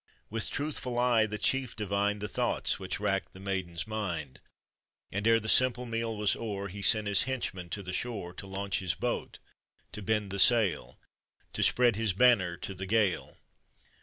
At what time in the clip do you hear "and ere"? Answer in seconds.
5.11-5.39